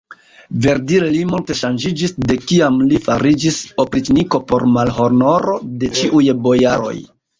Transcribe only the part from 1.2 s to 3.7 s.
multe ŝanĝiĝis, de kiam li fariĝis